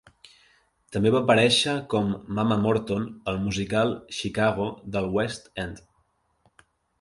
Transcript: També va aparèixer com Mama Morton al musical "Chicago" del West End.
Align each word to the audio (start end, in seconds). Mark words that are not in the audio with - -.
També 0.95 1.09
va 1.15 1.19
aparèixer 1.25 1.75
com 1.93 2.09
Mama 2.39 2.57
Morton 2.63 3.05
al 3.33 3.37
musical 3.45 3.93
"Chicago" 4.21 4.67
del 4.97 5.11
West 5.19 5.53
End. 5.67 5.85